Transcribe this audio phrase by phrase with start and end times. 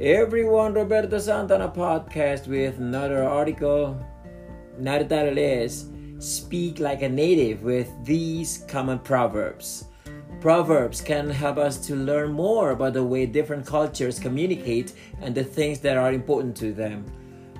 [0.00, 3.98] Everyone, Roberto Santana podcast with another article.
[4.78, 5.86] Now the title is
[6.20, 9.86] Speak Like a Native with these common proverbs.
[10.40, 15.42] Proverbs can help us to learn more about the way different cultures communicate and the
[15.42, 17.04] things that are important to them.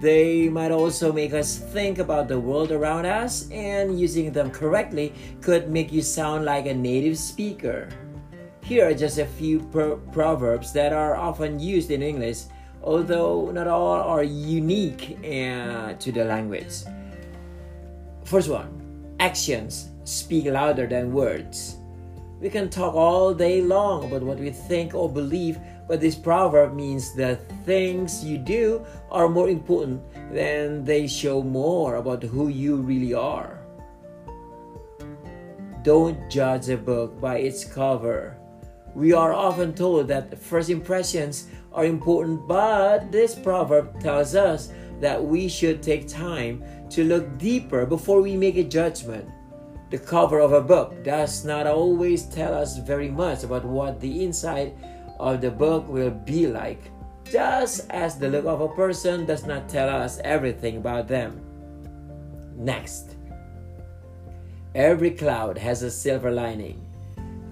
[0.00, 5.14] They might also make us think about the world around us, and using them correctly
[5.40, 7.88] could make you sound like a native speaker.
[8.64, 12.44] Here are just a few pro- proverbs that are often used in English,
[12.82, 16.72] although not all are unique uh, to the language.
[18.24, 18.80] First one
[19.20, 21.76] actions speak louder than words.
[22.40, 26.74] We can talk all day long about what we think or believe, but this proverb
[26.74, 30.00] means that things you do are more important
[30.32, 33.58] than they show more about who you really are.
[35.82, 38.38] Don't judge a book by its cover
[38.94, 44.70] we are often told that first impressions are important, but this proverb tells us
[45.00, 49.28] that we should take time to look deeper before we make a judgment.
[49.90, 54.24] The cover of a book does not always tell us very much about what the
[54.24, 54.74] inside
[55.18, 56.90] of the book will be like,
[57.24, 61.40] just as the look of a person does not tell us everything about them.
[62.56, 63.16] Next,
[64.74, 66.80] every cloud has a silver lining.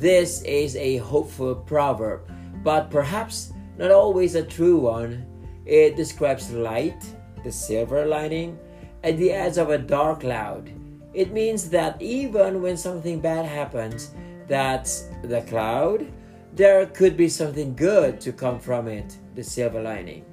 [0.00, 2.22] This is a hopeful proverb,
[2.64, 5.26] but perhaps not always a true one.
[5.66, 7.04] It describes light,
[7.44, 8.58] the silver lining,
[9.04, 10.70] at the edge of a dark cloud.
[11.12, 14.12] It means that even when something bad happens,
[14.48, 16.10] that's the cloud,
[16.54, 20.24] there could be something good to come from it, the silver lining.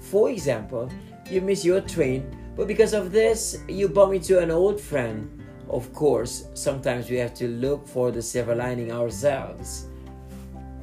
[0.00, 0.90] For example,
[1.30, 5.30] you miss your train, but because of this, you bump into an old friend
[5.70, 9.86] of course, sometimes we have to look for the silver lining ourselves.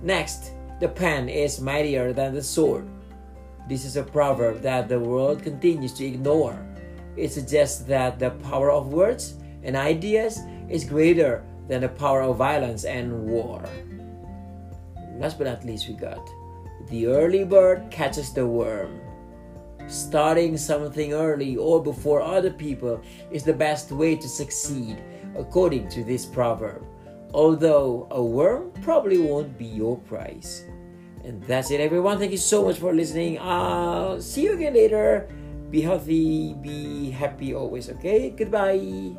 [0.02, 2.88] Next, the pen is mightier than the sword.
[3.68, 6.58] This is a proverb that the world continues to ignore.
[7.18, 12.38] It suggests that the power of words and ideas is greater than the power of
[12.38, 13.64] violence and war.
[15.18, 16.30] Last but not least, we got
[16.90, 19.02] the early bird catches the worm.
[19.88, 23.02] Starting something early or before other people
[23.32, 25.02] is the best way to succeed,
[25.38, 26.84] according to this proverb.
[27.34, 30.66] Although a worm probably won't be your prize.
[31.24, 32.18] And that's it, everyone.
[32.20, 33.40] Thank you so much for listening.
[33.40, 35.28] I'll see you again later.
[35.70, 38.30] Be healthy, be happy always, okay?
[38.30, 39.18] Goodbye.